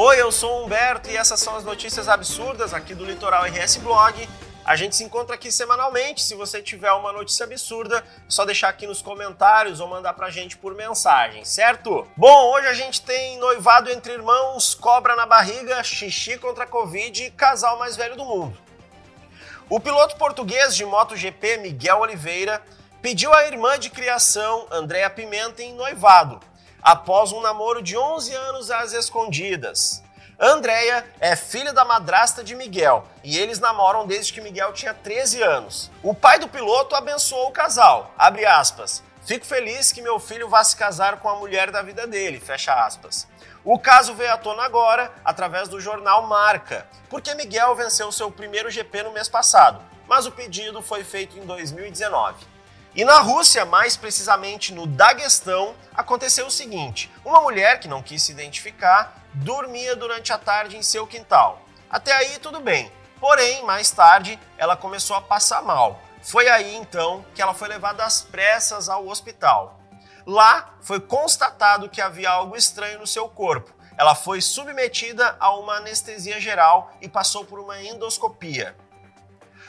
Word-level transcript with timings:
Oi, 0.00 0.20
eu 0.22 0.30
sou 0.30 0.60
o 0.60 0.64
Humberto 0.64 1.10
e 1.10 1.16
essas 1.16 1.40
são 1.40 1.56
as 1.56 1.64
notícias 1.64 2.08
absurdas 2.08 2.72
aqui 2.72 2.94
do 2.94 3.04
Litoral 3.04 3.42
RS 3.46 3.78
Blog. 3.78 4.28
A 4.64 4.76
gente 4.76 4.94
se 4.94 5.02
encontra 5.02 5.34
aqui 5.34 5.50
semanalmente. 5.50 6.22
Se 6.22 6.36
você 6.36 6.62
tiver 6.62 6.92
uma 6.92 7.12
notícia 7.12 7.44
absurda, 7.44 7.98
é 7.98 8.04
só 8.28 8.44
deixar 8.44 8.68
aqui 8.68 8.86
nos 8.86 9.02
comentários 9.02 9.80
ou 9.80 9.88
mandar 9.88 10.12
pra 10.12 10.30
gente 10.30 10.56
por 10.56 10.72
mensagem, 10.76 11.44
certo? 11.44 12.06
Bom, 12.16 12.52
hoje 12.52 12.68
a 12.68 12.74
gente 12.74 13.02
tem 13.02 13.38
noivado 13.38 13.90
entre 13.90 14.12
irmãos, 14.12 14.72
cobra 14.72 15.16
na 15.16 15.26
barriga, 15.26 15.82
xixi 15.82 16.38
contra 16.38 16.62
a 16.62 16.68
Covid 16.68 17.24
e 17.24 17.32
casal 17.32 17.76
mais 17.76 17.96
velho 17.96 18.14
do 18.14 18.24
mundo. 18.24 18.56
O 19.68 19.80
piloto 19.80 20.14
português 20.14 20.76
de 20.76 20.84
MotoGP, 20.84 21.56
Miguel 21.56 21.98
Oliveira, 21.98 22.62
pediu 23.02 23.34
à 23.34 23.48
irmã 23.48 23.76
de 23.76 23.90
criação, 23.90 24.64
Andréa 24.70 25.10
Pimenta, 25.10 25.60
em 25.60 25.74
noivado, 25.74 26.38
após 26.82 27.32
um 27.32 27.40
namoro 27.40 27.82
de 27.82 27.96
11 27.96 28.34
anos 28.34 28.70
às 28.70 28.92
escondidas. 28.92 30.02
Andréia 30.40 31.04
é 31.18 31.34
filha 31.34 31.72
da 31.72 31.84
madrasta 31.84 32.44
de 32.44 32.54
Miguel 32.54 33.04
e 33.24 33.36
eles 33.36 33.58
namoram 33.58 34.06
desde 34.06 34.32
que 34.32 34.40
Miguel 34.40 34.72
tinha 34.72 34.94
13 34.94 35.42
anos. 35.42 35.90
O 36.02 36.14
pai 36.14 36.38
do 36.38 36.48
piloto 36.48 36.94
abençoou 36.94 37.48
o 37.48 37.52
casal. 37.52 38.14
Abre 38.16 38.46
aspas. 38.46 39.02
Fico 39.26 39.44
feliz 39.44 39.90
que 39.90 40.00
meu 40.00 40.20
filho 40.20 40.48
vá 40.48 40.62
se 40.62 40.76
casar 40.76 41.18
com 41.18 41.28
a 41.28 41.34
mulher 41.34 41.70
da 41.72 41.82
vida 41.82 42.06
dele. 42.06 42.38
Fecha 42.38 42.72
aspas. 42.72 43.26
O 43.64 43.78
caso 43.78 44.14
veio 44.14 44.32
à 44.32 44.38
tona 44.38 44.62
agora 44.62 45.12
através 45.24 45.68
do 45.68 45.80
jornal 45.80 46.26
Marca, 46.26 46.86
porque 47.10 47.34
Miguel 47.34 47.74
venceu 47.74 48.10
seu 48.12 48.30
primeiro 48.30 48.70
GP 48.70 49.02
no 49.02 49.12
mês 49.12 49.28
passado, 49.28 49.82
mas 50.06 50.24
o 50.24 50.32
pedido 50.32 50.80
foi 50.80 51.04
feito 51.04 51.36
em 51.36 51.44
2019. 51.44 52.46
E 52.98 53.04
na 53.04 53.20
Rússia, 53.20 53.64
mais 53.64 53.96
precisamente 53.96 54.74
no 54.74 54.84
Daguestão, 54.84 55.76
aconteceu 55.94 56.48
o 56.48 56.50
seguinte: 56.50 57.08
uma 57.24 57.40
mulher 57.40 57.78
que 57.78 57.86
não 57.86 58.02
quis 58.02 58.24
se 58.24 58.32
identificar 58.32 59.22
dormia 59.34 59.94
durante 59.94 60.32
a 60.32 60.36
tarde 60.36 60.76
em 60.76 60.82
seu 60.82 61.06
quintal. 61.06 61.62
Até 61.88 62.10
aí 62.10 62.40
tudo 62.40 62.58
bem. 62.58 62.90
Porém, 63.20 63.64
mais 63.64 63.88
tarde, 63.92 64.36
ela 64.56 64.76
começou 64.76 65.14
a 65.14 65.20
passar 65.20 65.62
mal. 65.62 66.00
Foi 66.24 66.48
aí 66.48 66.74
então 66.74 67.24
que 67.36 67.40
ela 67.40 67.54
foi 67.54 67.68
levada 67.68 68.02
às 68.04 68.22
pressas 68.22 68.88
ao 68.88 69.06
hospital. 69.06 69.78
Lá 70.26 70.74
foi 70.80 70.98
constatado 70.98 71.88
que 71.88 72.00
havia 72.00 72.30
algo 72.30 72.56
estranho 72.56 72.98
no 72.98 73.06
seu 73.06 73.28
corpo. 73.28 73.72
Ela 73.96 74.16
foi 74.16 74.40
submetida 74.40 75.36
a 75.38 75.56
uma 75.56 75.76
anestesia 75.76 76.40
geral 76.40 76.92
e 77.00 77.08
passou 77.08 77.44
por 77.44 77.60
uma 77.60 77.80
endoscopia. 77.80 78.76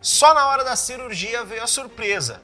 Só 0.00 0.32
na 0.32 0.48
hora 0.48 0.64
da 0.64 0.74
cirurgia 0.74 1.44
veio 1.44 1.62
a 1.62 1.66
surpresa. 1.66 2.40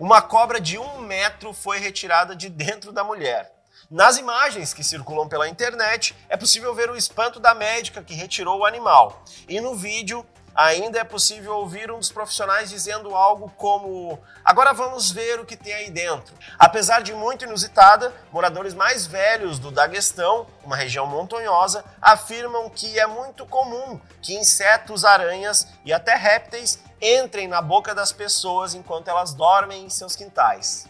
Uma 0.00 0.22
cobra 0.22 0.58
de 0.58 0.78
um 0.78 1.02
metro 1.02 1.52
foi 1.52 1.78
retirada 1.78 2.34
de 2.34 2.48
dentro 2.48 2.90
da 2.90 3.04
mulher. 3.04 3.52
Nas 3.90 4.16
imagens 4.16 4.72
que 4.72 4.82
circulam 4.82 5.28
pela 5.28 5.46
internet, 5.46 6.16
é 6.26 6.38
possível 6.38 6.74
ver 6.74 6.88
o 6.88 6.96
espanto 6.96 7.38
da 7.38 7.54
médica 7.54 8.02
que 8.02 8.14
retirou 8.14 8.60
o 8.60 8.64
animal. 8.64 9.22
E 9.46 9.60
no 9.60 9.74
vídeo, 9.74 10.24
ainda 10.54 10.98
é 10.98 11.04
possível 11.04 11.56
ouvir 11.56 11.90
um 11.90 11.98
dos 11.98 12.10
profissionais 12.10 12.70
dizendo 12.70 13.14
algo 13.14 13.52
como: 13.56 14.18
Agora 14.44 14.72
vamos 14.72 15.10
ver 15.10 15.40
o 15.40 15.46
que 15.46 15.56
tem 15.56 15.72
aí 15.72 15.90
dentro. 15.90 16.34
Apesar 16.58 17.02
de 17.02 17.12
muito 17.12 17.44
inusitada, 17.44 18.12
moradores 18.32 18.74
mais 18.74 19.06
velhos 19.06 19.58
do 19.58 19.70
Daguestão, 19.70 20.46
uma 20.64 20.76
região 20.76 21.06
montanhosa, 21.06 21.84
afirmam 22.00 22.68
que 22.70 22.98
é 22.98 23.06
muito 23.06 23.46
comum 23.46 24.00
que 24.20 24.34
insetos, 24.34 25.04
aranhas 25.04 25.66
e 25.84 25.92
até 25.92 26.14
répteis 26.14 26.78
entrem 27.00 27.48
na 27.48 27.62
boca 27.62 27.94
das 27.94 28.12
pessoas 28.12 28.74
enquanto 28.74 29.08
elas 29.08 29.32
dormem 29.32 29.84
em 29.84 29.90
seus 29.90 30.14
quintais. 30.14 30.86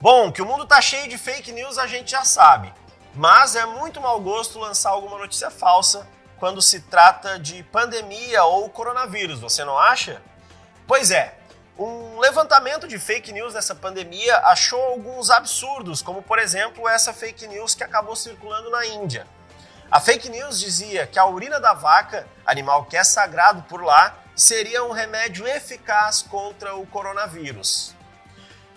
Bom, 0.00 0.32
que 0.32 0.42
o 0.42 0.46
mundo 0.46 0.66
tá 0.66 0.80
cheio 0.80 1.08
de 1.08 1.18
fake 1.18 1.52
news 1.52 1.78
a 1.78 1.86
gente 1.86 2.10
já 2.10 2.24
sabe, 2.24 2.72
mas 3.14 3.54
é 3.54 3.66
muito 3.66 4.00
mau 4.00 4.20
gosto 4.20 4.58
lançar 4.58 4.90
alguma 4.90 5.18
notícia 5.18 5.50
falsa 5.50 6.06
quando 6.40 6.62
se 6.62 6.80
trata 6.80 7.38
de 7.38 7.62
pandemia 7.64 8.42
ou 8.44 8.68
coronavírus, 8.70 9.38
você 9.38 9.62
não 9.62 9.78
acha? 9.78 10.22
Pois 10.86 11.10
é, 11.10 11.34
um 11.78 12.18
levantamento 12.18 12.88
de 12.88 12.98
fake 12.98 13.30
news 13.30 13.52
nessa 13.52 13.74
pandemia 13.74 14.38
achou 14.38 14.82
alguns 14.82 15.30
absurdos, 15.30 16.00
como 16.00 16.22
por 16.22 16.38
exemplo 16.38 16.88
essa 16.88 17.12
fake 17.12 17.46
news 17.46 17.74
que 17.74 17.84
acabou 17.84 18.16
circulando 18.16 18.70
na 18.70 18.86
Índia. 18.86 19.26
A 19.90 20.00
fake 20.00 20.30
news 20.30 20.58
dizia 20.58 21.06
que 21.06 21.18
a 21.18 21.26
urina 21.26 21.60
da 21.60 21.74
vaca, 21.74 22.26
animal 22.46 22.86
que 22.86 22.96
é 22.96 23.04
sagrado 23.04 23.62
por 23.64 23.84
lá, 23.84 24.16
seria 24.34 24.82
um 24.82 24.92
remédio 24.92 25.46
eficaz 25.46 26.22
contra 26.22 26.74
o 26.74 26.86
coronavírus. 26.86 27.94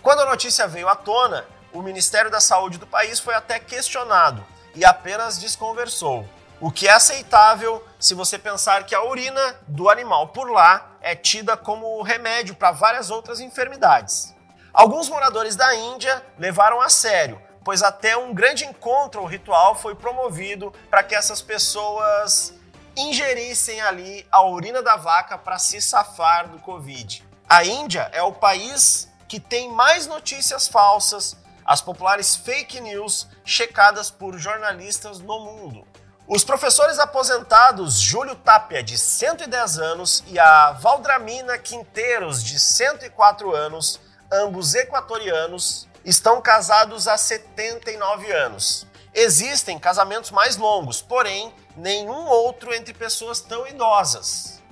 Quando 0.02 0.20
a 0.20 0.26
notícia 0.26 0.68
veio 0.68 0.88
à 0.88 0.94
tona, 0.94 1.46
o 1.72 1.80
Ministério 1.80 2.30
da 2.30 2.40
Saúde 2.40 2.76
do 2.76 2.86
país 2.86 3.18
foi 3.18 3.32
até 3.32 3.58
questionado 3.58 4.44
e 4.74 4.84
apenas 4.84 5.38
desconversou. 5.38 6.28
O 6.64 6.72
que 6.72 6.88
é 6.88 6.92
aceitável 6.92 7.86
se 8.00 8.14
você 8.14 8.38
pensar 8.38 8.86
que 8.86 8.94
a 8.94 9.04
urina 9.04 9.54
do 9.68 9.90
animal 9.90 10.28
por 10.28 10.50
lá 10.50 10.96
é 11.02 11.14
tida 11.14 11.58
como 11.58 12.00
remédio 12.00 12.54
para 12.54 12.72
várias 12.72 13.10
outras 13.10 13.38
enfermidades. 13.38 14.34
Alguns 14.72 15.10
moradores 15.10 15.56
da 15.56 15.74
Índia 15.74 16.24
levaram 16.38 16.80
a 16.80 16.88
sério, 16.88 17.38
pois 17.62 17.82
até 17.82 18.16
um 18.16 18.32
grande 18.32 18.64
encontro 18.64 19.20
ou 19.20 19.26
ritual 19.26 19.74
foi 19.74 19.94
promovido 19.94 20.72
para 20.88 21.02
que 21.02 21.14
essas 21.14 21.42
pessoas 21.42 22.54
ingerissem 22.96 23.82
ali 23.82 24.26
a 24.32 24.42
urina 24.42 24.82
da 24.82 24.96
vaca 24.96 25.36
para 25.36 25.58
se 25.58 25.82
safar 25.82 26.48
do 26.48 26.58
Covid. 26.60 27.22
A 27.46 27.62
Índia 27.62 28.08
é 28.10 28.22
o 28.22 28.32
país 28.32 29.12
que 29.28 29.38
tem 29.38 29.70
mais 29.70 30.06
notícias 30.06 30.66
falsas, 30.66 31.36
as 31.62 31.82
populares 31.82 32.34
fake 32.34 32.80
news, 32.80 33.28
checadas 33.44 34.10
por 34.10 34.38
jornalistas 34.38 35.18
no 35.18 35.40
mundo. 35.40 35.86
Os 36.26 36.42
professores 36.42 36.98
aposentados 36.98 38.00
Júlio 38.00 38.34
Tapia, 38.34 38.82
de 38.82 38.96
110 38.96 39.78
anos, 39.78 40.24
e 40.26 40.38
a 40.38 40.72
Valdramina 40.72 41.58
Quinteiros, 41.58 42.42
de 42.42 42.58
104 42.58 43.54
anos, 43.54 44.00
ambos 44.32 44.74
equatorianos, 44.74 45.86
estão 46.02 46.40
casados 46.40 47.06
há 47.06 47.18
79 47.18 48.32
anos. 48.32 48.86
Existem 49.12 49.78
casamentos 49.78 50.30
mais 50.30 50.56
longos, 50.56 51.02
porém, 51.02 51.52
nenhum 51.76 52.26
outro 52.26 52.72
entre 52.72 52.94
pessoas 52.94 53.40
tão 53.40 53.66
idosas. 53.66 54.62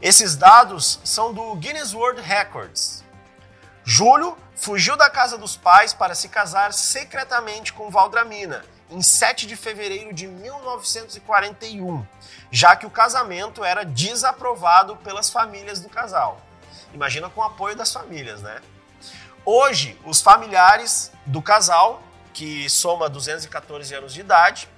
Esses 0.00 0.36
dados 0.36 1.00
são 1.04 1.32
do 1.32 1.54
Guinness 1.54 1.94
World 1.94 2.20
Records. 2.20 3.01
Júlio 3.84 4.38
fugiu 4.54 4.96
da 4.96 5.10
casa 5.10 5.36
dos 5.36 5.56
pais 5.56 5.92
para 5.92 6.14
se 6.14 6.28
casar 6.28 6.72
secretamente 6.72 7.72
com 7.72 7.90
Valdramina 7.90 8.64
em 8.88 9.02
7 9.02 9.44
de 9.46 9.56
fevereiro 9.56 10.12
de 10.12 10.28
1941, 10.28 12.06
já 12.50 12.76
que 12.76 12.86
o 12.86 12.90
casamento 12.90 13.64
era 13.64 13.84
desaprovado 13.84 14.96
pelas 14.96 15.30
famílias 15.30 15.80
do 15.80 15.88
casal. 15.88 16.40
Imagina 16.94 17.28
com 17.28 17.40
o 17.40 17.44
apoio 17.44 17.74
das 17.74 17.92
famílias, 17.92 18.40
né? 18.40 18.60
Hoje, 19.44 19.98
os 20.04 20.22
familiares 20.22 21.10
do 21.26 21.42
casal, 21.42 22.00
que 22.32 22.70
soma 22.70 23.08
214 23.08 23.92
anos 23.94 24.14
de 24.14 24.20
idade, 24.20 24.68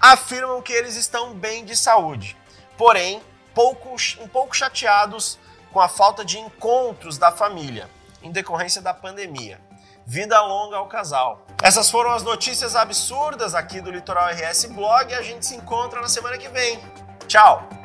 afirmam 0.00 0.62
que 0.62 0.72
eles 0.72 0.96
estão 0.96 1.34
bem 1.34 1.64
de 1.64 1.76
saúde, 1.76 2.38
porém 2.78 3.22
pouco, 3.54 3.96
um 4.18 4.28
pouco 4.28 4.56
chateados 4.56 5.38
com 5.70 5.80
a 5.80 5.88
falta 5.88 6.24
de 6.24 6.38
encontros 6.38 7.18
da 7.18 7.30
família 7.30 7.90
em 8.22 8.30
decorrência 8.30 8.82
da 8.82 8.92
pandemia. 8.92 9.60
Vida 10.06 10.40
longa 10.42 10.76
ao 10.76 10.86
casal. 10.86 11.46
Essas 11.62 11.90
foram 11.90 12.10
as 12.10 12.22
notícias 12.22 12.74
absurdas 12.74 13.54
aqui 13.54 13.80
do 13.80 13.90
Litoral 13.90 14.28
RS 14.30 14.66
Blog 14.66 15.10
e 15.10 15.14
a 15.14 15.22
gente 15.22 15.46
se 15.46 15.54
encontra 15.54 16.00
na 16.00 16.08
semana 16.08 16.36
que 16.36 16.48
vem. 16.48 16.80
Tchau! 17.28 17.79